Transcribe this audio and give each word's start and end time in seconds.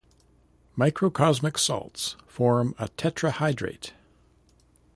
Microcosmic 0.75 1.59
salts 1.59 2.15
form 2.25 2.73
a 2.79 2.87
tetrahydrate. 2.87 3.91